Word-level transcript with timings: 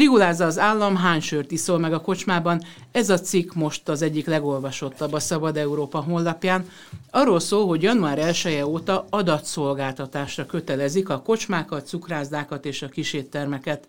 Strigulázza 0.00 0.44
az 0.44 0.58
állam, 0.58 0.96
hány 0.96 1.20
sört 1.20 1.50
iszol 1.50 1.78
meg 1.78 1.92
a 1.92 2.00
kocsmában. 2.00 2.62
Ez 2.92 3.10
a 3.10 3.18
cikk 3.18 3.52
most 3.52 3.88
az 3.88 4.02
egyik 4.02 4.26
legolvasottabb 4.26 5.12
a 5.12 5.20
Szabad 5.20 5.56
Európa 5.56 6.00
honlapján. 6.00 6.68
Arról 7.10 7.40
szól, 7.40 7.66
hogy 7.66 7.82
január 7.82 8.18
1 8.18 8.40
-e 8.44 8.66
óta 8.66 9.06
adatszolgáltatásra 9.10 10.46
kötelezik 10.46 11.08
a 11.08 11.22
kocsmákat, 11.22 11.86
cukrászdákat 11.86 12.66
és 12.66 12.82
a 12.82 12.88
kiséttermeket. 12.88 13.88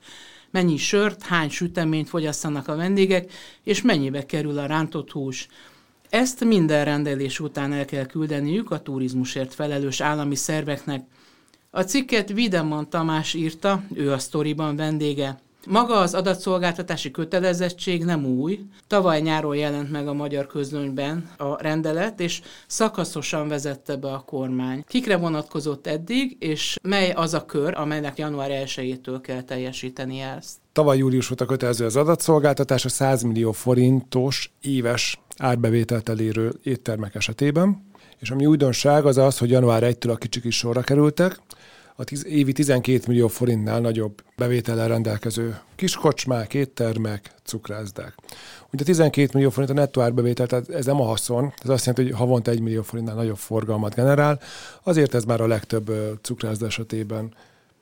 Mennyi 0.50 0.78
sört, 0.78 1.24
hány 1.24 1.50
süteményt 1.50 2.10
fogyasztanak 2.10 2.68
a 2.68 2.76
vendégek, 2.76 3.32
és 3.64 3.82
mennyibe 3.82 4.26
kerül 4.26 4.58
a 4.60 4.66
rántott 4.66 5.12
hús. 5.12 5.48
Ezt 6.10 6.44
minden 6.44 6.86
rendelés 6.86 7.40
után 7.40 7.74
el 7.74 7.86
kell 7.86 8.06
küldeniük 8.06 8.72
a 8.72 8.82
turizmusért 8.82 9.54
felelős 9.54 10.02
állami 10.02 10.36
szerveknek. 10.36 11.04
A 11.70 11.82
cikket 11.82 12.30
Videman 12.30 12.90
Tamás 12.90 13.34
írta, 13.34 13.84
ő 13.94 14.12
a 14.12 14.20
sztoriban 14.20 14.76
vendége. 14.76 15.40
Maga 15.68 16.00
az 16.00 16.14
adatszolgáltatási 16.14 17.12
kötelezettség 17.12 18.04
nem 18.04 18.26
új. 18.26 18.60
Tavaly 18.88 19.22
nyáron 19.22 19.56
jelent 19.56 19.92
meg 19.92 20.08
a 20.08 20.14
magyar 20.14 20.48
közlönyben 20.48 21.30
a 21.38 21.62
rendelet, 21.62 22.20
és 22.20 22.42
szakaszosan 22.68 23.48
vezette 23.48 23.96
be 23.96 24.12
a 24.12 24.20
kormány. 24.20 24.84
Kikre 24.88 25.18
vonatkozott 25.18 25.88
eddig, 25.88 26.38
és 26.40 26.78
mely 26.82 27.12
az 27.12 27.34
a 27.34 27.46
kör, 27.46 27.74
amelynek 27.78 28.18
január 28.18 28.50
1-től 28.52 29.20
kell 29.22 29.42
teljesíteni 29.42 30.20
ezt? 30.20 30.58
Tavaly 30.72 30.98
július 30.98 31.32
óta 31.32 31.46
kötelező 31.46 31.86
az 31.86 31.96
adatszolgáltatás 31.96 32.86
a 32.86 32.90
100 32.90 33.22
millió 33.22 33.52
forintos 33.52 34.54
éves 34.62 35.20
árbevételt 35.38 36.10
elérő 36.10 36.54
éttermek 36.64 37.16
esetében. 37.16 37.90
És 38.20 38.30
ami 38.30 38.46
újdonság 38.46 39.06
az 39.06 39.18
az, 39.18 39.38
hogy 39.38 39.50
január 39.50 39.84
1-től 39.86 40.12
a 40.12 40.16
kicsik 40.16 40.44
is 40.44 40.58
sorra 40.58 40.82
kerültek, 40.82 41.40
a 41.96 42.04
tiz, 42.04 42.26
évi 42.26 42.52
12 42.52 43.04
millió 43.08 43.28
forintnál 43.28 43.80
nagyobb 43.80 44.24
bevétellel 44.38 44.88
rendelkező 44.88 45.60
kiskocsmák, 45.76 46.54
éttermek, 46.54 47.32
cukrászdák. 47.44 48.16
Ugye 48.74 48.84
a 48.84 48.86
12 48.86 49.30
millió 49.34 49.50
forint 49.50 49.72
a 49.72 49.74
nettó 49.74 50.02
árbevétel, 50.02 50.48
tehát 50.48 50.70
ez 50.70 50.86
nem 50.86 51.02
a 51.02 51.06
haszon, 51.06 51.54
ez 51.64 51.70
azt 51.70 51.86
jelenti, 51.86 52.10
hogy 52.10 52.20
havonta 52.20 52.52
1 52.52 52.62
millió 52.62 52.82
forintnál 52.82 53.16
nagyobb 53.16 53.38
forgalmat 53.38 53.96
generál, 53.96 54.40
azért 54.84 55.14
ez 55.14 55.24
már 55.24 55.42
a 55.42 55.48
legtöbb 55.48 55.92
cukrászda 56.22 56.66
esetében 56.66 57.34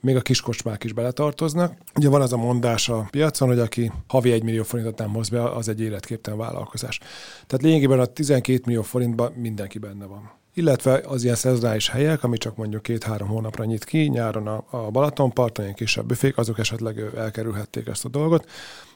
még 0.02 0.16
a 0.16 0.22
kiskocsmák 0.22 0.84
is 0.84 0.94
beletartoznak. 0.94 1.74
Ugye 1.96 2.10
van 2.10 2.22
az 2.22 2.34
a 2.34 2.38
mondás 2.38 2.90
a 2.90 3.08
piacon, 3.12 3.48
hogy 3.48 3.60
aki 3.60 3.92
havi 4.08 4.32
1 4.32 4.44
millió 4.44 4.64
forintot 4.64 4.98
nem 4.98 5.14
hoz 5.14 5.30
be, 5.30 5.44
az 5.44 5.70
egy 5.70 5.82
életképtelen 5.82 6.40
vállalkozás. 6.40 7.00
Tehát 7.48 7.62
lényegében 7.62 8.00
a 8.00 8.06
12 8.06 8.62
millió 8.66 8.82
forintban 8.82 9.32
mindenki 9.32 9.80
benne 9.80 10.06
van 10.06 10.39
illetve 10.54 11.02
az 11.06 11.24
ilyen 11.24 11.36
szezonális 11.36 11.90
helyek, 11.90 12.24
ami 12.24 12.38
csak 12.38 12.56
mondjuk 12.56 12.82
két-három 12.82 13.28
hónapra 13.28 13.64
nyit 13.66 13.84
ki, 13.84 13.98
nyáron 13.98 14.48
a, 14.48 14.64
a 14.70 14.92
Balatonparton, 14.92 15.64
ilyen 15.64 15.76
kisebb 15.76 16.06
büfék, 16.06 16.38
azok 16.38 16.60
esetleg 16.60 17.04
elkerülhették 17.16 17.88
ezt 17.88 18.06
a 18.06 18.10
dolgot. 18.10 18.50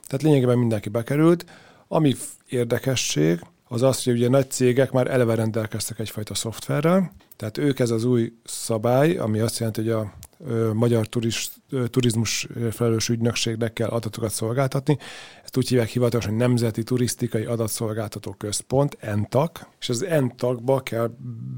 Tehát 0.07 0.21
lényegében 0.21 0.57
mindenki 0.57 0.89
bekerült. 0.89 1.45
Ami 1.87 2.15
érdekesség, 2.49 3.39
az 3.67 3.81
az, 3.81 4.03
hogy 4.03 4.13
ugye 4.13 4.29
nagy 4.29 4.51
cégek 4.51 4.91
már 4.91 5.07
eleve 5.07 5.35
rendelkeztek 5.35 5.99
egyfajta 5.99 6.33
szoftverrel, 6.33 7.11
tehát 7.35 7.57
ők 7.57 7.79
ez 7.79 7.89
az 7.89 8.03
új 8.03 8.33
szabály, 8.43 9.15
ami 9.17 9.39
azt 9.39 9.57
jelenti, 9.57 9.81
hogy 9.81 9.89
a 9.89 10.13
magyar 10.73 11.07
turizmus 11.89 12.47
felelős 12.71 13.09
ügynökségnek 13.09 13.73
kell 13.73 13.89
adatokat 13.89 14.31
szolgáltatni. 14.31 14.97
Ezt 15.43 15.57
úgy 15.57 15.67
hívják 15.67 15.89
hivatalosan, 15.89 16.33
Nemzeti 16.33 16.83
Turisztikai 16.83 17.45
Adatszolgáltató 17.45 18.31
Központ, 18.31 18.97
ENTAK, 18.99 19.67
és 19.79 19.89
az 19.89 20.03
ENTAK-ba 20.03 20.79
kell 20.79 21.11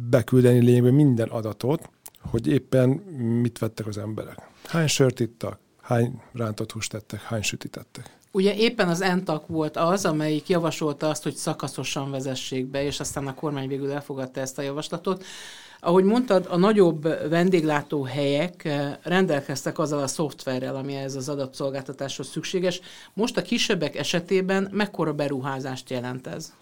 beküldeni 0.10 0.60
lényegben 0.60 0.94
minden 0.94 1.30
adatot, 1.30 1.90
hogy 2.20 2.48
éppen 2.48 2.90
mit 3.42 3.60
vettek 3.60 3.88
az 3.88 3.98
emberek. 3.98 4.38
Hány 4.66 4.88
sört 4.88 5.20
ittak, 5.20 5.60
hány 5.82 6.22
rántott 6.34 6.72
húst 6.72 6.92
tettek, 6.92 7.22
hány 7.22 7.42
sütítettek. 7.42 8.18
Ugye 8.32 8.56
éppen 8.56 8.88
az 8.88 9.02
ENTAK 9.02 9.48
volt 9.48 9.78
az, 9.78 10.06
amelyik 10.06 10.50
javasolta 10.50 11.10
azt, 11.10 11.24
hogy 11.24 11.36
szakaszosan 11.36 12.12
vezessék 12.12 12.66
be, 12.66 12.84
és 12.84 13.00
aztán 13.00 13.28
a 13.28 13.34
kormány 13.34 13.68
végül 13.68 13.92
elfogadta 13.92 14.40
ezt 14.40 14.58
a 14.58 14.62
javaslatot. 14.62 15.24
Ahogy 15.86 16.04
mondtad, 16.04 16.46
a 16.50 16.58
nagyobb 16.58 17.30
vendéglátó 17.30 18.04
helyek 18.04 18.66
eh, 18.66 18.96
rendelkeztek 19.04 19.80
azzal 19.80 20.00
a 20.00 20.08
szoftverrel, 20.08 20.76
ami 20.76 20.96
ez 20.96 21.16
az 21.16 21.30
adatszolgáltatáshoz 21.30 22.28
szükséges. 22.28 22.80
Most 23.14 23.38
a 23.38 23.42
kisebbek 23.42 23.96
esetében 23.96 24.70
mekkora 24.72 25.14
beruházást 25.14 25.90
jelent 25.90 26.28
ez? 26.28 26.54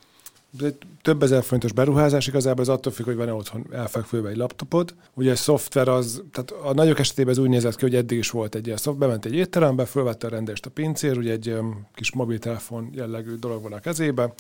De 0.58 0.70
több 1.02 1.24
ezer 1.24 1.44
forintos 1.44 1.72
beruházás, 1.72 2.28
igazából 2.28 2.62
az 2.62 2.70
attól 2.70 2.92
függ, 2.92 3.06
hogy 3.06 3.16
van-e 3.16 3.34
otthon 3.34 3.66
elfekvőbe 3.72 4.30
egy 4.30 4.38
laptopod. 4.38 4.94
Ugye 5.14 5.32
a 5.32 5.36
szoftver 5.36 5.88
az, 5.88 6.24
tehát 6.32 6.52
a 6.64 6.74
nagyok 6.74 7.00
esetében 7.00 7.34
ez 7.34 7.40
úgy 7.40 7.50
nézett 7.50 7.76
ki, 7.76 7.82
hogy 7.82 7.96
eddig 7.96 8.18
is 8.18 8.30
volt 8.30 8.56
egy 8.56 8.66
ilyen 8.66 8.78
szoftver, 8.78 9.08
bement 9.08 9.26
egy 9.26 9.34
étterembe, 9.34 9.86
fölvette 9.86 10.28
a 10.28 10.30
rendelést 10.30 10.66
a 10.66 10.70
pincér, 10.70 11.18
ugye 11.18 11.32
egy 11.32 11.50
um, 11.50 11.88
kis 11.94 12.14
mobiltelefon 12.14 12.90
jellegű 12.92 13.36
dolog 13.36 13.62
van 13.62 13.74
a 13.74 13.80
kezébe, 13.80 14.34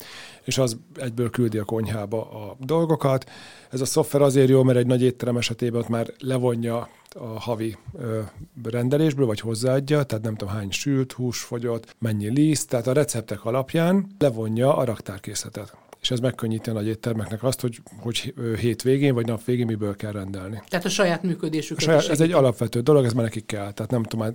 és 0.44 0.57
az 0.57 0.78
egyből 0.96 1.29
küldi 1.29 1.57
a 1.57 1.63
konyhába 1.63 2.31
a 2.31 2.56
dolgokat. 2.59 3.29
Ez 3.69 3.81
a 3.81 3.85
szoftver 3.85 4.22
azért 4.22 4.50
jó, 4.50 4.63
mert 4.63 4.78
egy 4.78 4.88
nagy 4.88 5.02
étterem 5.02 5.38
esetében 5.38 5.81
ott 5.81 5.90
már 5.90 6.13
levonja 6.19 6.90
a 7.16 7.40
havi 7.40 7.78
ö, 8.00 8.19
rendelésből, 8.63 9.25
vagy 9.25 9.40
hozzáadja, 9.40 10.03
tehát 10.03 10.23
nem 10.23 10.35
tudom 10.35 10.53
hány 10.53 10.72
sült, 10.72 11.12
hús 11.12 11.40
fogyott, 11.40 11.96
mennyi 12.00 12.29
liszt, 12.29 12.69
tehát 12.69 12.88
a 12.88 12.94
receptek 12.94 13.46
alapján 13.46 14.07
levonja 14.19 14.78
a 14.78 14.84
raktárkészletet 14.84 15.82
és 16.03 16.12
ez 16.12 16.19
megkönnyíti 16.19 16.69
a 16.69 16.74
nagy 16.74 16.88
éttermeknek 16.88 17.44
azt, 17.44 17.62
hogy, 17.62 17.81
hogy 18.00 18.34
hétvégén 18.59 19.14
vagy 19.14 19.25
nap 19.25 19.44
végén 19.46 19.66
miből 19.66 19.96
kell 19.96 20.12
rendelni. 20.12 20.62
Tehát 20.68 20.86
a 20.86 20.90
saját 20.90 21.24
működésük. 21.24 21.81
ez 21.81 22.22
egy 22.22 22.31
alapvető 22.31 22.80
dolog, 22.80 23.06
ez 23.06 23.14
már 23.14 23.24
nekik 23.24 23.46
kell. 23.46 23.72
Tehát 23.72 23.91
nem 23.91 24.03
tudom, 24.03 24.25
már 24.25 24.34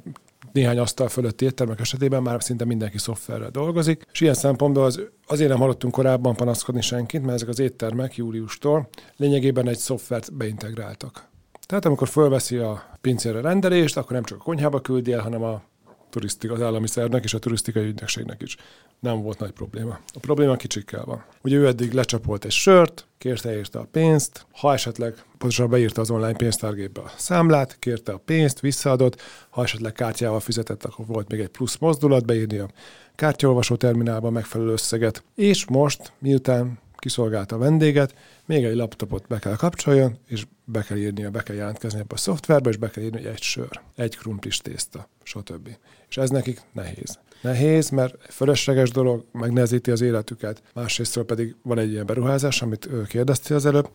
néhány 0.53 0.79
asztal 0.79 1.09
fölötti 1.09 1.45
éttermek 1.45 1.81
esetében 1.81 2.23
már 2.23 2.43
szinte 2.43 2.65
mindenki 2.65 2.99
szoftverrel 2.99 3.51
dolgozik, 3.51 4.06
és 4.12 4.21
ilyen 4.21 4.34
szempontból 4.34 4.84
az, 4.84 5.01
azért 5.27 5.51
nem 5.51 5.59
hallottunk 5.59 5.93
korábban 5.93 6.34
panaszkodni 6.34 6.81
senkit, 6.81 7.23
mert 7.23 7.34
ezek 7.34 7.49
az 7.49 7.59
éttermek 7.59 8.17
júliustól 8.17 8.89
lényegében 9.17 9.69
egy 9.69 9.79
szoftvert 9.79 10.35
beintegráltak. 10.35 11.29
Tehát 11.67 11.85
amikor 11.85 12.09
fölveszi 12.09 12.56
a 12.56 12.91
pincére 13.00 13.41
rendelést, 13.41 13.97
akkor 13.97 14.12
nem 14.12 14.25
csak 14.25 14.39
a 14.39 14.43
konyhába 14.43 14.81
küldi 14.81 15.12
el, 15.12 15.21
hanem 15.21 15.43
a 15.43 15.62
turisztika, 16.10 16.54
az 16.54 16.62
állami 16.62 16.88
szervnek 16.88 17.24
és 17.24 17.34
a 17.34 17.38
turisztikai 17.38 17.86
ügynökségnek 17.86 18.42
is. 18.42 18.56
Nem 19.00 19.22
volt 19.22 19.38
nagy 19.38 19.50
probléma. 19.50 19.98
A 20.14 20.19
probléma 20.20 20.56
kicsikkel 20.56 21.04
van. 21.04 21.24
Ugye 21.42 21.56
ő 21.56 21.66
eddig 21.66 21.92
lecsapolt 21.92 22.44
egy 22.44 22.50
sört, 22.50 23.06
kérte 23.19 23.56
érte 23.56 23.78
a 23.78 23.86
pénzt, 23.92 24.46
ha 24.52 24.72
esetleg 24.72 25.14
pontosan 25.38 25.70
beírta 25.70 26.00
az 26.00 26.10
online 26.10 26.36
pénztárgépbe 26.36 27.00
a 27.00 27.12
számlát, 27.16 27.76
kérte 27.78 28.12
a 28.12 28.20
pénzt, 28.24 28.60
visszaadott, 28.60 29.20
ha 29.50 29.62
esetleg 29.62 29.92
kártyával 29.92 30.41
fizetett, 30.41 30.84
akkor 30.84 31.06
volt 31.06 31.30
még 31.30 31.41
egy 31.41 31.48
plusz 31.48 31.76
mozdulat, 31.76 32.26
beírni 32.26 32.58
a 32.58 32.69
kártyaolvasó 33.14 33.76
terminálba 33.76 34.30
megfelelő 34.30 34.72
összeget, 34.72 35.25
és 35.34 35.66
most, 35.66 36.12
miután 36.19 36.78
kiszolgálta 36.98 37.56
a 37.56 37.59
vendéget, 37.59 38.14
még 38.47 38.64
egy 38.64 38.75
laptopot 38.75 39.26
be 39.26 39.38
kell 39.38 39.56
kapcsoljon, 39.56 40.19
és 40.26 40.47
be 40.64 40.82
kell 40.82 40.97
írnia, 40.97 41.31
be 41.31 41.42
kell 41.42 41.56
jelentkezni 41.56 42.03
a 42.09 42.16
szoftverbe, 42.16 42.70
és 42.70 42.76
be 42.76 42.91
kell 42.91 43.04
írni, 43.04 43.16
hogy 43.16 43.26
egy 43.26 43.42
sör, 43.42 43.81
egy 43.97 44.16
krumplis 44.16 44.59
tészta, 44.59 45.08
stb. 45.22 45.69
És 46.08 46.16
ez 46.16 46.31
nekik 46.31 46.60
nehéz. 46.72 47.19
Nehéz, 47.42 47.91
mert 47.91 48.32
fölösleges 48.32 48.90
dolog, 48.90 49.25
megnehezíti 49.32 49.90
az 49.90 50.00
életüket. 50.00 50.62
Másrésztről 50.75 51.25
pedig 51.25 51.55
van 51.62 51.78
egy 51.78 51.90
ilyen 51.90 52.06
beruházás, 52.06 52.62
amit 52.62 52.88
kérdeztél 53.08 53.56
az 53.56 53.67
előbb. 53.67 53.90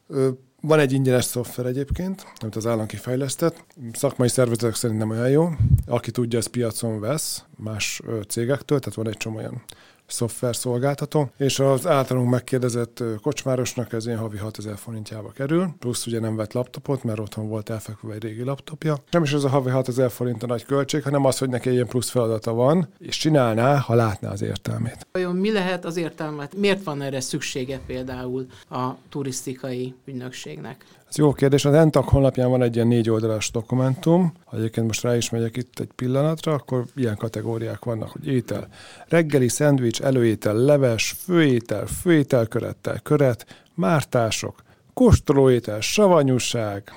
Van 0.61 0.79
egy 0.79 0.91
ingyenes 0.91 1.25
szoftver 1.25 1.65
egyébként, 1.65 2.25
amit 2.39 2.55
az 2.55 2.65
állam 2.65 2.85
kifejlesztett. 2.85 3.65
Szakmai 3.93 4.27
szervezetek 4.27 4.75
szerint 4.75 4.99
nem 4.99 5.09
olyan 5.09 5.29
jó. 5.29 5.49
Aki 5.87 6.11
tudja, 6.11 6.39
az 6.39 6.45
piacon 6.45 6.99
vesz 6.99 7.43
más 7.57 8.01
cégektől, 8.27 8.79
tehát 8.79 8.95
van 8.95 9.07
egy 9.07 9.17
csomó 9.17 9.37
olyan 9.37 9.63
szoftver 10.07 10.55
szolgáltató, 10.55 11.31
és 11.37 11.59
az 11.59 11.87
általunk 11.87 12.29
megkérdezett 12.29 13.03
kocsmárosnak 13.21 13.93
ez 13.93 14.05
ilyen 14.05 14.17
havi 14.17 14.37
6000 14.37 14.77
forintjába 14.77 15.31
kerül, 15.31 15.73
plusz 15.79 16.05
ugye 16.05 16.19
nem 16.19 16.35
vett 16.35 16.53
laptopot, 16.53 17.03
mert 17.03 17.19
otthon 17.19 17.47
volt 17.47 17.69
elfekvő 17.69 18.11
egy 18.11 18.23
régi 18.23 18.43
laptopja. 18.43 18.97
Nem 19.11 19.23
is 19.23 19.33
ez 19.33 19.43
a 19.43 19.49
havi 19.49 19.69
6000 19.69 20.11
forint 20.11 20.43
a 20.43 20.47
nagy 20.47 20.65
költség, 20.65 21.03
hanem 21.03 21.21
nem 21.23 21.31
az, 21.31 21.37
hogy 21.37 21.49
neki 21.49 21.69
ilyen 21.69 21.87
plusz 21.87 22.09
feladata 22.09 22.53
van, 22.53 22.87
és 22.99 23.17
csinálná, 23.17 23.77
ha 23.77 23.93
látná 23.93 24.31
az 24.31 24.41
értelmét. 24.41 25.07
Vajon 25.11 25.35
mi 25.35 25.51
lehet 25.51 25.85
az 25.85 25.97
értelmet? 25.97 26.55
Miért 26.55 26.83
van 26.83 27.01
erre 27.01 27.19
szüksége 27.19 27.79
például 27.85 28.47
a 28.69 28.89
turisztikai 29.09 29.93
ügynökségnek? 30.05 30.85
Ez 31.13 31.19
jó 31.19 31.33
kérdés. 31.33 31.65
Az 31.65 31.73
ENTAK 31.73 32.09
honlapján 32.09 32.49
van 32.49 32.61
egy 32.61 32.75
ilyen 32.75 32.87
négy 32.87 33.09
oldalas 33.09 33.51
dokumentum. 33.51 34.33
Ha 34.45 34.57
egyébként 34.57 34.87
most 34.87 35.01
rá 35.01 35.15
is 35.15 35.29
megyek 35.29 35.57
itt 35.57 35.79
egy 35.79 35.89
pillanatra, 35.95 36.53
akkor 36.53 36.85
ilyen 36.95 37.15
kategóriák 37.15 37.83
vannak, 37.83 38.09
hogy 38.09 38.27
étel. 38.27 38.67
Reggeli, 39.07 39.47
szendvics, 39.47 40.01
előétel, 40.01 40.55
leves, 40.55 41.15
főétel, 41.23 41.85
főétel 41.85 42.47
körettel, 42.47 42.99
köret, 42.99 43.65
mártások, 43.73 44.63
kóstolóétel, 44.93 45.81
savanyúság, 45.81 46.91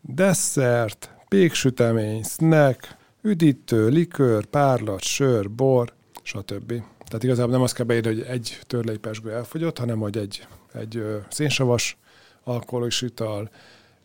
desszert, 0.00 1.10
péksütemény, 1.28 2.22
snack, 2.22 2.96
üdítő, 3.22 3.88
likőr, 3.88 4.44
párlat, 4.44 5.02
sör, 5.02 5.50
bor, 5.50 5.92
stb. 6.22 6.72
Tehát 7.04 7.22
igazából 7.22 7.52
nem 7.52 7.62
azt 7.62 7.74
kell 7.74 7.86
beírni, 7.86 8.08
hogy 8.08 8.24
egy 8.28 8.58
törlejpesgő 8.66 9.32
elfogyott, 9.32 9.78
hanem 9.78 9.98
hogy 9.98 10.16
egy, 10.16 10.46
egy 10.72 11.04
szénsavas 11.28 11.98
alkoholos 12.44 13.02
ital, 13.02 13.50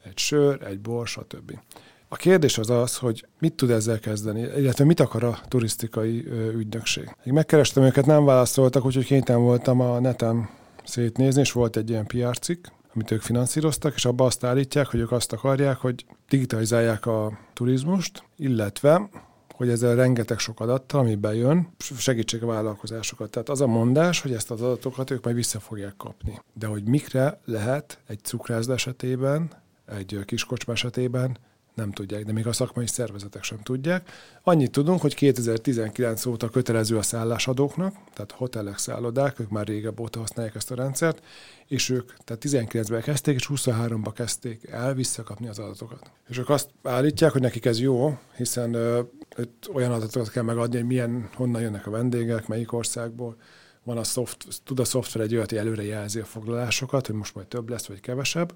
egy 0.03 0.17
sör, 0.17 0.63
egy 0.63 0.79
bor, 0.79 1.07
stb. 1.07 1.59
A 2.07 2.15
kérdés 2.15 2.57
az 2.57 2.69
az, 2.69 2.97
hogy 2.97 3.25
mit 3.39 3.53
tud 3.53 3.69
ezzel 3.69 3.99
kezdeni, 3.99 4.41
illetve 4.41 4.85
mit 4.85 4.99
akar 4.99 5.23
a 5.23 5.39
turisztikai 5.47 6.25
ügynökség. 6.55 7.15
Én 7.23 7.33
megkerestem 7.33 7.83
őket, 7.83 8.05
nem 8.05 8.25
válaszoltak, 8.25 8.85
úgyhogy 8.85 9.05
kénytelen 9.05 9.41
voltam 9.41 9.81
a 9.81 9.99
neten 9.99 10.49
szétnézni, 10.83 11.41
és 11.41 11.51
volt 11.51 11.77
egy 11.77 11.89
ilyen 11.89 12.05
PR 12.05 12.39
cikk, 12.39 12.65
amit 12.93 13.11
ők 13.11 13.21
finanszíroztak, 13.21 13.95
és 13.95 14.05
abba 14.05 14.25
azt 14.25 14.43
állítják, 14.43 14.87
hogy 14.87 14.99
ők 14.99 15.11
azt 15.11 15.33
akarják, 15.33 15.77
hogy 15.77 16.05
digitalizálják 16.29 17.05
a 17.05 17.37
turizmust, 17.53 18.23
illetve 18.37 19.09
hogy 19.55 19.69
ezzel 19.69 19.95
rengeteg 19.95 20.39
sok 20.39 20.59
adattal, 20.59 20.99
ami 20.99 21.15
bejön, 21.15 21.67
segítség 21.97 22.43
a 22.43 22.45
vállalkozásokat. 22.45 23.29
Tehát 23.29 23.49
az 23.49 23.61
a 23.61 23.67
mondás, 23.67 24.21
hogy 24.21 24.33
ezt 24.33 24.51
az 24.51 24.61
adatokat 24.61 25.11
ők 25.11 25.23
majd 25.23 25.35
vissza 25.35 25.59
fogják 25.59 25.95
kapni. 25.97 26.41
De 26.53 26.67
hogy 26.67 26.83
mikre 26.83 27.39
lehet 27.45 27.99
egy 28.07 28.19
cukrászda 28.23 28.73
esetében, 28.73 29.51
egy 29.85 30.19
kiskocsma 30.25 30.73
esetében, 30.73 31.37
nem 31.75 31.91
tudják, 31.91 32.25
de 32.25 32.31
még 32.31 32.47
a 32.47 32.53
szakmai 32.53 32.87
szervezetek 32.87 33.43
sem 33.43 33.59
tudják. 33.63 34.09
Annyit 34.43 34.71
tudunk, 34.71 35.01
hogy 35.01 35.15
2019 35.15 36.25
óta 36.25 36.49
kötelező 36.49 36.97
a 36.97 37.01
szállásadóknak, 37.01 37.95
tehát 38.13 38.31
hotelek, 38.31 38.77
szállodák, 38.77 39.39
ők 39.39 39.49
már 39.49 39.65
régebb 39.67 39.99
óta 39.99 40.19
használják 40.19 40.55
ezt 40.55 40.71
a 40.71 40.75
rendszert, 40.75 41.23
és 41.67 41.89
ők 41.89 42.13
tehát 42.23 42.43
19-ben 42.45 43.01
kezdték, 43.01 43.35
és 43.35 43.49
23-ban 43.53 44.11
kezdték 44.13 44.67
el 44.71 44.93
visszakapni 44.93 45.47
az 45.47 45.59
adatokat. 45.59 46.11
És 46.27 46.37
ők 46.37 46.49
azt 46.49 46.69
állítják, 46.83 47.31
hogy 47.31 47.41
nekik 47.41 47.65
ez 47.65 47.79
jó, 47.79 48.17
hiszen 48.35 48.73
ö, 48.73 49.01
olyan 49.73 49.91
adatokat 49.91 50.31
kell 50.31 50.43
megadni, 50.43 50.77
hogy 50.77 50.87
milyen, 50.87 51.29
honnan 51.33 51.61
jönnek 51.61 51.87
a 51.87 51.91
vendégek, 51.91 52.47
melyik 52.47 52.73
országból, 52.73 53.35
van 53.83 53.97
a 53.97 54.03
szoft, 54.03 54.45
tud 54.63 54.79
a 54.79 54.83
szoftver 54.83 55.23
egy 55.23 55.35
olyat, 55.35 55.49
hogy 55.49 55.57
előre 55.59 55.83
jelzi 55.83 56.19
a 56.19 56.25
foglalásokat, 56.25 57.05
hogy 57.05 57.15
most 57.15 57.35
majd 57.35 57.47
több 57.47 57.69
lesz, 57.69 57.85
vagy 57.85 57.99
kevesebb, 57.99 58.53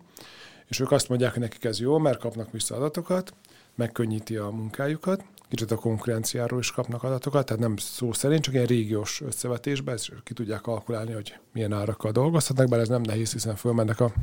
és 0.70 0.80
ők 0.80 0.92
azt 0.92 1.10
mondják, 1.10 1.32
hogy 1.32 1.42
nekik 1.42 1.64
ez 1.64 1.80
jó, 1.80 1.98
mert 1.98 2.20
kapnak 2.20 2.52
vissza 2.52 2.76
adatokat, 2.76 3.34
megkönnyíti 3.76 4.36
a 4.36 4.50
munkájukat, 4.50 5.24
kicsit 5.50 5.72
a 5.72 5.76
konkurenciáról 5.76 6.60
is 6.60 6.72
kapnak 6.72 7.04
adatokat, 7.04 7.46
tehát 7.46 7.62
nem 7.62 7.78
szó 7.78 8.14
szerint, 8.14 8.44
csak 8.44 8.54
ilyen 8.54 8.66
régiós 8.66 9.22
összevetésben, 9.22 9.96
és 9.96 10.12
ki 10.24 10.34
tudják 10.34 10.62
kalkulálni, 10.62 11.12
hogy 11.12 11.36
milyen 11.54 11.74
árakkal 11.74 12.12
dolgozhatnak, 12.12 12.68
bár 12.68 12.80
ez 12.80 12.88
nem 12.88 13.02
nehéz, 13.02 13.32
hiszen 13.32 13.56
fölmennek 13.56 14.00
a 14.00 14.14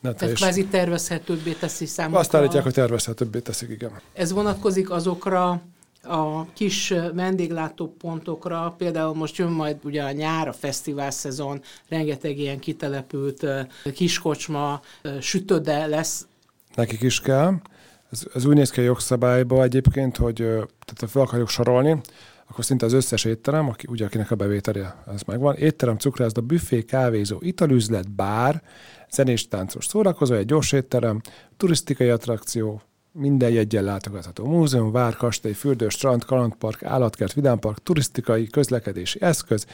netre. 0.00 0.18
Tehát 0.18 0.34
kvázi 0.34 0.66
tervezhetőbbé 0.66 1.52
teszi 1.52 1.86
számukra. 1.86 2.20
Azt 2.20 2.34
állítják, 2.34 2.62
hogy 2.62 2.72
tervezhetőbbé 2.72 3.38
teszik, 3.38 3.68
igen. 3.70 4.00
Ez 4.12 4.32
vonatkozik 4.32 4.90
azokra 4.90 5.62
a 6.08 6.46
kis 6.52 6.94
vendéglátó 7.14 7.94
pontokra, 7.98 8.74
például 8.78 9.14
most 9.14 9.36
jön 9.36 9.50
majd 9.50 9.76
ugye 9.84 10.02
a 10.02 10.12
nyár, 10.12 10.48
a 10.48 10.52
fesztivál 10.52 11.10
szezon, 11.10 11.62
rengeteg 11.88 12.38
ilyen 12.38 12.58
kitelepült 12.58 13.46
kiskocsma, 13.94 14.80
sütöde 15.20 15.86
lesz. 15.86 16.26
Nekik 16.74 17.02
is 17.02 17.20
kell. 17.20 17.54
Ez, 18.10 18.26
ez 18.34 18.44
úgy 18.44 18.54
néz 18.54 18.70
ki 18.70 18.80
a 18.80 18.84
jogszabályba 18.84 19.62
egyébként, 19.62 20.16
hogy 20.16 20.34
tehát 20.34 21.00
ha 21.00 21.06
fel 21.06 21.22
akarjuk 21.22 21.48
sorolni, 21.48 22.00
akkor 22.48 22.64
szinte 22.64 22.86
az 22.86 22.92
összes 22.92 23.24
étterem, 23.24 23.68
aki, 23.68 23.86
ugye 23.88 24.04
akinek 24.04 24.30
a 24.30 24.34
bevételje 24.34 25.02
ez 25.14 25.22
megvan, 25.22 25.56
étterem, 25.56 25.96
cukrászda, 25.96 26.40
büfé, 26.40 26.82
kávézó, 26.82 27.38
italüzlet, 27.40 28.10
bár, 28.10 28.62
zenés, 29.10 29.48
táncos 29.48 29.86
szórakozó, 29.86 30.34
egy 30.34 30.46
gyors 30.46 30.72
étterem, 30.72 31.20
turisztikai 31.56 32.08
attrakció, 32.08 32.82
minden 33.18 33.50
jegyen 33.50 33.84
látogatható 33.84 34.44
múzeum, 34.44 34.92
vár, 34.92 35.16
kastély, 35.16 35.52
fürdő, 35.52 35.88
strand, 35.88 36.24
kalandpark, 36.24 36.82
állatkert, 36.82 37.32
vidámpark, 37.32 37.82
turisztikai, 37.82 38.46
közlekedési 38.46 39.22
eszköz, 39.22 39.66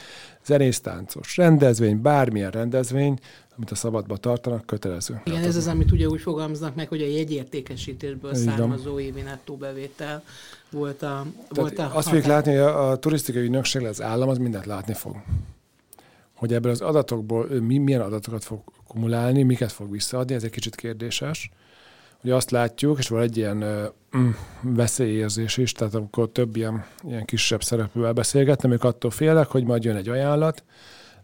zenésztáncos 0.45 1.37
rendezvény, 1.37 2.03
bármilyen 2.03 2.51
rendezvény, 2.51 3.19
amit 3.57 3.71
a 3.71 3.75
szabadba 3.75 4.17
tartanak, 4.17 4.67
kötelező. 4.67 5.21
Igen, 5.25 5.43
ez 5.43 5.57
az, 5.57 5.67
amit 5.67 5.93
ugye 5.93 6.07
úgy 6.07 6.21
fogalmaznak 6.21 6.75
meg, 6.75 6.89
hogy 6.89 7.03
a 7.03 7.07
jegyértékesítésből 7.07 8.35
származó 8.35 8.99
évi 8.99 9.21
nettó 9.21 9.57
bevétel 9.57 10.23
volt 10.71 11.03
a, 11.03 11.27
volt 11.49 11.79
a 11.79 11.91
Azt 11.95 12.09
fogjuk 12.09 12.27
látni, 12.27 12.51
hogy 12.51 12.61
a, 12.61 12.91
a 12.91 12.99
turisztikai 12.99 13.43
ügynökség, 13.43 13.85
az 13.85 14.03
állam 14.03 14.29
az 14.29 14.39
mindent 14.39 14.67
látni 14.67 14.95
fog. 14.95 15.17
Hogy 16.35 16.53
ebből 16.53 16.71
az 16.71 16.81
adatokból 16.81 17.51
ő 17.51 17.61
milyen 17.61 18.01
adatokat 18.01 18.45
fog 18.45 18.61
kumulálni, 18.87 19.43
miket 19.43 19.73
fog 19.73 19.91
visszaadni, 19.91 20.35
ez 20.35 20.45
egy 20.45 20.51
kicsit 20.51 20.75
kérdéses 20.75 21.51
Ugye 22.25 22.35
azt 22.35 22.51
látjuk, 22.51 22.99
és 22.99 23.09
van 23.09 23.21
egy 23.21 23.37
ilyen 23.37 23.65
mm, 24.17 24.31
veszélyérzés 24.61 25.57
is, 25.57 25.73
tehát 25.73 25.95
amikor 25.95 26.29
több 26.29 26.57
ilyen, 26.57 26.85
ilyen 27.03 27.25
kisebb 27.25 27.63
szereplővel 27.63 28.13
beszélgetnem, 28.13 28.73
ők 28.73 28.85
attól 28.85 29.11
félek, 29.11 29.47
hogy 29.47 29.65
majd 29.65 29.85
jön 29.85 29.97
egy 29.97 30.09
ajánlat, 30.09 30.65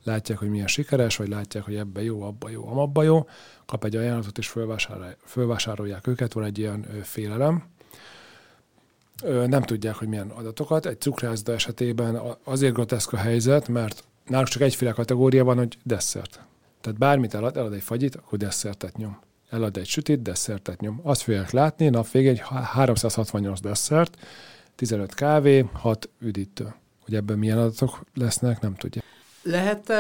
látják, 0.05 0.39
hogy 0.39 0.49
milyen 0.49 0.67
sikeres, 0.67 1.17
vagy 1.17 1.29
látják, 1.29 1.65
hogy 1.65 1.77
ebbe 1.77 2.03
jó, 2.03 2.23
abba 2.23 2.51
jó, 2.51 2.69
amabba 2.69 3.03
jó, 3.03 3.27
kap 3.67 3.85
egy 3.85 3.97
ajánlatot, 3.97 4.39
és 4.39 4.55
fölvásárolják 5.25 6.07
őket, 6.07 6.33
van 6.33 6.45
egy 6.45 6.59
ilyen 6.59 6.87
félelem. 7.03 7.65
Nem 9.47 9.63
tudják, 9.63 9.95
hogy 9.95 10.09
milyen 10.09 10.31
adatokat. 10.31 10.87
Egy 10.87 11.01
cukrászda 11.01 11.53
esetében 11.53 12.21
azért 12.45 12.75
groteszk 12.75 13.13
a 13.13 13.17
helyzet, 13.17 13.69
mert 13.69 14.05
náluk 14.27 14.49
csak 14.49 14.63
egyféle 14.63 14.91
kategória 14.91 15.45
van, 15.45 15.57
hogy 15.57 15.79
desszert. 15.83 16.41
Tehát 16.81 16.99
bármit 16.99 17.35
elad, 17.35 17.57
elad 17.57 17.73
egy 17.73 17.83
fagyit, 17.83 18.17
akkor 18.17 18.39
desszertet 18.39 18.97
nyom 18.97 19.27
elad 19.51 19.77
egy 19.77 19.87
sütit, 19.87 20.23
desszertet 20.23 20.81
nyom. 20.81 21.01
Azt 21.03 21.23
fogják 21.23 21.51
látni, 21.51 21.89
nap 21.89 22.11
végén 22.11 22.37
368 22.37 23.61
desszert, 23.61 24.17
15 24.75 25.15
kávé, 25.15 25.65
6 25.73 26.09
üdítő. 26.21 26.75
Hogy 27.05 27.15
ebben 27.15 27.39
milyen 27.39 27.59
adatok 27.59 28.01
lesznek, 28.15 28.61
nem 28.61 28.75
tudja. 28.75 29.03
Lehet 29.43 29.93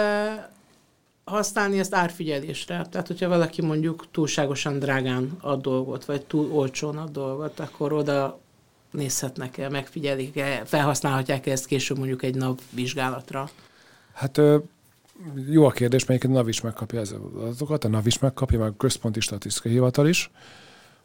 használni 1.25 1.79
ezt 1.79 1.95
árfigyelésre? 1.95 2.87
Tehát, 2.91 3.07
hogyha 3.07 3.29
valaki 3.29 3.63
mondjuk 3.63 4.07
túlságosan 4.11 4.79
drágán 4.79 5.37
ad 5.41 5.61
dolgot, 5.61 6.05
vagy 6.05 6.27
túl 6.27 6.53
olcsón 6.53 6.97
ad 6.97 7.11
dolgot, 7.11 7.61
akkor 7.61 7.93
oda 7.93 8.41
nézhetnek 8.91 9.59
el, 9.59 9.71
megfigyelik-e, 9.71 10.63
felhasználhatják 10.65 11.47
-e 11.47 11.51
ezt 11.51 11.67
később 11.67 11.99
mondjuk 11.99 12.23
egy 12.23 12.35
nap 12.35 12.61
vizsgálatra? 12.71 13.51
Hát 14.13 14.41
jó 15.51 15.65
a 15.67 15.71
kérdés, 15.71 16.05
melyik 16.05 16.25
a 16.25 16.29
NAV 16.29 16.49
is 16.49 16.61
megkapja 16.61 17.01
az 17.01 17.15
adatokat, 17.35 17.85
a 17.85 17.89
NAV 17.89 18.07
is 18.07 18.19
megkapja, 18.19 18.59
meg 18.59 18.69
a 18.69 18.77
Központi 18.77 19.21
Statisztikai 19.21 19.73
Hivatal 19.73 20.09
is. 20.09 20.31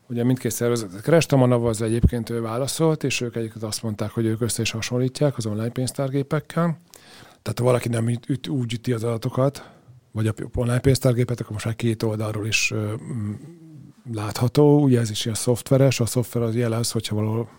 Ugye 0.10 0.24
mindkét 0.24 0.51
szervezetet 0.51 1.01
kerestem, 1.01 1.41
a 1.41 1.46
NAV 1.46 1.65
az 1.65 1.82
egyébként 1.82 2.29
ő 2.29 2.41
válaszolt, 2.41 3.03
és 3.03 3.22
ők 3.22 3.36
egyébként 3.36 3.63
azt 3.63 3.84
mondták, 3.84 4.10
hogy 4.10 4.25
ők 4.25 4.41
össze 4.41 4.62
is 4.62 4.72
hasonlítják 4.72 5.38
az 5.38 5.46
online 5.46 5.70
pénztárgépekkel. 5.70 6.79
Tehát 7.41 7.60
ha 7.60 7.63
valaki 7.63 7.89
nem 7.89 8.20
üt, 8.27 8.48
úgy 8.48 8.74
üti 8.74 8.93
az 8.93 9.03
adatokat, 9.03 9.70
vagy 10.12 10.27
a 10.27 10.34
online 10.55 10.79
pénztárgépet, 10.79 11.39
akkor 11.39 11.51
most 11.51 11.65
már 11.65 11.75
két 11.75 12.03
oldalról 12.03 12.48
is 12.48 12.74
mm, 12.74 13.34
látható. 14.13 14.82
Ugye 14.82 15.00
ez 15.00 15.10
is 15.10 15.25
ilyen 15.25 15.38
szoftveres, 15.38 16.00
a 16.00 16.05
szoftver 16.05 16.43
az 16.43 16.55
jelez, 16.55 16.91
hogyha 16.91 17.15
valahol 17.15 17.50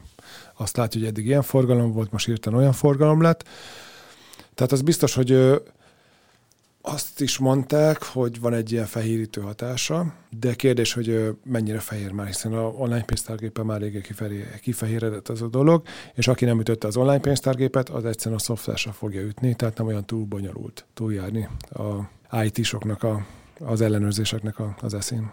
azt 0.55 0.77
látja, 0.77 1.01
hogy 1.01 1.09
eddig 1.09 1.27
ilyen 1.27 1.43
forgalom 1.43 1.93
volt, 1.93 2.13
most 2.13 2.29
írtan 2.29 2.55
olyan 2.55 2.73
forgalom 2.73 3.23
lett. 3.23 3.49
Tehát 4.55 4.73
az 4.73 4.83
biztos, 4.83 5.15
hogy 5.15 5.61
azt 6.87 7.21
is 7.21 7.39
mondták, 7.39 8.03
hogy 8.03 8.41
van 8.41 8.53
egy 8.53 8.73
ilyen 8.73 8.87
fehérítő 8.87 9.41
hatása, 9.41 10.15
de 10.39 10.55
kérdés, 10.55 10.93
hogy 10.93 11.37
mennyire 11.45 11.79
fehér 11.79 12.13
már, 12.13 12.27
hiszen 12.27 12.53
a 12.53 12.67
online 12.67 13.05
pénztárgépen 13.05 13.65
már 13.65 13.77
eléggé 13.77 14.01
kifehéredett 14.61 15.29
az 15.29 15.43
a 15.43 15.49
dolog, 15.49 15.83
és 16.15 16.29
aki 16.29 16.45
nem 16.45 16.61
ütötte 16.61 16.87
az 16.87 16.97
online 16.97 17.21
pénztárgépet, 17.21 17.89
az 17.89 18.05
egyszerűen 18.05 18.41
a 18.41 18.43
szoftversre 18.43 18.93
fogja 18.93 19.21
ütni, 19.21 19.55
tehát 19.55 19.79
nem 19.79 19.87
olyan 19.87 20.05
túl 20.05 20.25
bonyolult 20.25 20.85
túljárni 20.95 21.49
a 22.31 22.43
IT-soknak, 22.45 23.03
a, 23.03 23.27
az 23.61 23.81
ellenőrzéseknek 23.81 24.59
a, 24.59 24.77
az 24.81 24.95
eszén. 24.95 25.33